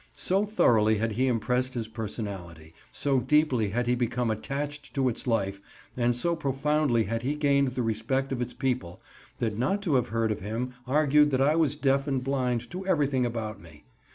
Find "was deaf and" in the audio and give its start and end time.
11.55-12.23